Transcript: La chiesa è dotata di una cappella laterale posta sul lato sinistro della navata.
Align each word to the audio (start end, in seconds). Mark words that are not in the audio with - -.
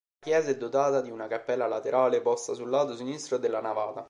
La 0.25 0.31
chiesa 0.31 0.49
è 0.49 0.57
dotata 0.57 0.99
di 1.01 1.11
una 1.11 1.27
cappella 1.27 1.67
laterale 1.67 2.21
posta 2.23 2.55
sul 2.55 2.71
lato 2.71 2.95
sinistro 2.95 3.37
della 3.37 3.61
navata. 3.61 3.99